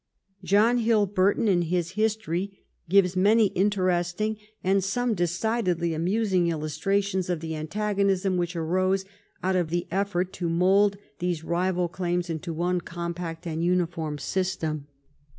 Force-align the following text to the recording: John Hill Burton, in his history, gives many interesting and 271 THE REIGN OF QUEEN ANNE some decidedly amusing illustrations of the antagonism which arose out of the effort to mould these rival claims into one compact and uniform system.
John 0.43 0.79
Hill 0.79 1.05
Burton, 1.05 1.47
in 1.47 1.61
his 1.61 1.91
history, 1.91 2.63
gives 2.89 3.15
many 3.15 3.49
interesting 3.49 4.35
and 4.63 4.81
271 4.81 4.81
THE 4.81 4.81
REIGN 4.81 4.81
OF 4.81 4.81
QUEEN 4.81 4.81
ANNE 4.81 4.81
some 4.81 5.13
decidedly 5.13 5.93
amusing 5.93 6.47
illustrations 6.47 7.29
of 7.29 7.39
the 7.39 7.55
antagonism 7.55 8.35
which 8.37 8.55
arose 8.55 9.05
out 9.43 9.55
of 9.55 9.69
the 9.69 9.85
effort 9.91 10.33
to 10.33 10.49
mould 10.49 10.97
these 11.19 11.43
rival 11.43 11.87
claims 11.87 12.31
into 12.31 12.51
one 12.51 12.81
compact 12.81 13.45
and 13.45 13.63
uniform 13.63 14.17
system. 14.17 14.87